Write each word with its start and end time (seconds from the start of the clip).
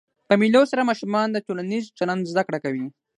په 0.27 0.33
مېلو 0.41 0.61
سره 0.71 0.87
ماشومان 0.89 1.27
د 1.31 1.37
ټولنیز 1.45 1.83
چلند 1.99 2.23
زده 2.31 2.41
کړه 2.47 2.59
کوي. 2.65 2.87